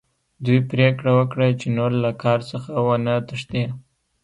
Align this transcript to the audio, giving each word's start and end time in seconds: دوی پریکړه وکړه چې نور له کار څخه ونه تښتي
دوی 0.45 0.59
پریکړه 0.71 1.11
وکړه 1.19 1.47
چې 1.59 1.67
نور 1.77 1.91
له 2.03 2.11
کار 2.23 2.39
څخه 2.51 2.71
ونه 2.87 3.13
تښتي 3.27 3.63